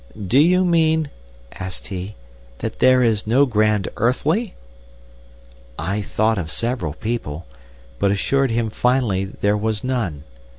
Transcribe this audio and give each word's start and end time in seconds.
'Do 0.25 0.39
you 0.39 0.65
mean,' 0.65 1.11
asked, 1.53 1.91
'that 2.57 2.79
there 2.79 3.03
is 3.03 3.27
no 3.27 3.45
Grand 3.45 3.87
Earthly?' 3.97 4.55
"I 5.77 6.01
thought 6.01 6.39
of 6.39 6.49
several 6.49 6.93
people, 6.93 7.45
but 7.99 8.09
assured 8.09 8.49
him 8.49 8.71
finally 8.71 9.25
there 9.25 9.55
was 9.55 9.83
none. 9.83 10.23